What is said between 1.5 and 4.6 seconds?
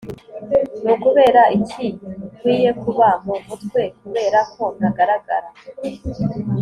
iki nkwiye kuba mu mutwe kubera